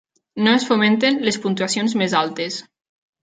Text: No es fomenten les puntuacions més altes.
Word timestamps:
No 0.45 0.53
es 0.59 0.63
fomenten 0.69 1.19
les 1.27 1.37
puntuacions 1.45 1.95
més 2.03 2.15
altes. 2.23 2.57